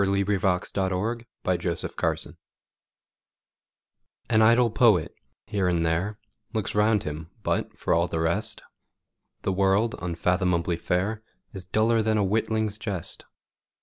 Coventry 0.03 0.39
Patmore 0.73 1.19
The 1.43 1.57
Revelation 1.77 2.37
AN 4.31 4.41
idle 4.41 4.71
poet, 4.71 5.13
here 5.45 5.67
and 5.67 5.85
there, 5.85 6.17
Looks 6.53 6.73
round 6.73 7.03
him, 7.03 7.29
but, 7.43 7.77
for 7.77 7.93
all 7.93 8.07
the 8.07 8.19
rest, 8.19 8.63
The 9.43 9.53
world, 9.53 9.93
unfathomably 10.01 10.77
fair, 10.77 11.21
Is 11.53 11.65
duller 11.65 12.01
than 12.01 12.17
a 12.17 12.23
witling's 12.23 12.79
jest. 12.79 13.25